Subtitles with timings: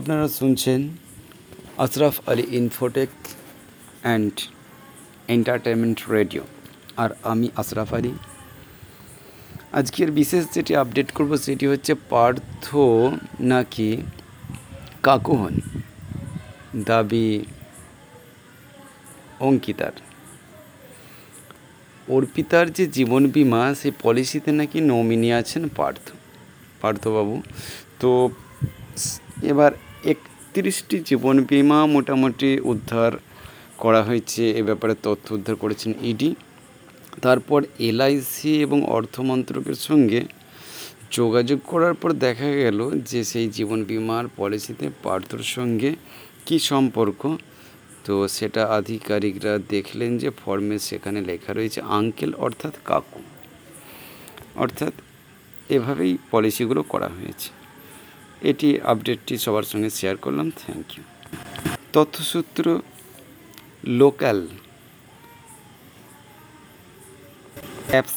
[0.00, 0.80] আপনারা শুনছেন
[1.78, 3.08] Ashraf Ali infotech
[4.02, 4.32] and
[5.28, 6.42] entertainment radio
[6.96, 8.12] আর আমি আশরাফ আলী।
[9.72, 12.76] আজকের বিশেষ যেটি আপডেট করব সেটি হচ্ছে পার্থ
[13.40, 13.90] নাকি
[15.02, 15.54] কাকু হন?
[16.84, 17.44] দাবি
[19.40, 19.94] অঙ্কিতার।
[22.08, 26.04] অর্পিতার যে জীবন বিমা, সেই পলিসিতে নাকি নমিনি আছেন পার্থ।
[26.80, 27.42] পার্থবাবু,
[28.00, 28.10] তো
[29.42, 29.72] এবার
[30.04, 33.12] একত্রিশটি জীবন বিমা মোটামুটি উদ্ধার
[33.78, 36.34] করা হয়েছে, এ ব্যাপারে তথ্য উদ্ধার করেছেন ইডি
[37.22, 40.20] তারপর এলআইসি এবং অর্থ মন্ত্রকের সঙ্গে
[41.10, 45.96] যোগাযোগ করার পর দেখা গেল যে সেই জীবন বিমার পলিসিতে পার্থর সঙ্গে
[46.46, 47.36] কি সম্পর্ক।
[48.04, 53.20] তো সেটা আধিকারিকরা দেখলেন যে ফর্মে সেখানে লেখা রয়েছে আঙ্কেল অর্থাৎ কাকু।
[54.56, 54.92] অর্থাৎ
[55.68, 57.59] এভাবেই পলিসিগুলো করা হয়েছে।
[58.42, 61.04] এটি আপডেটটি সবার সঙ্গে শেয়ার করলাম। থ্যাংক ইউ
[61.92, 62.80] তথ্যসূত্র
[63.86, 64.48] লোকাল।
[67.90, 68.16] অ্যাপস